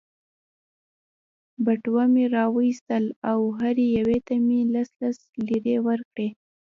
[1.65, 6.27] بټوه مې را وایستل او هرې یوې ته مې لس لس لیرې ورکړې.